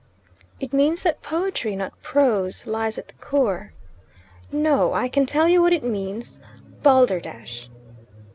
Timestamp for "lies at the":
2.65-3.13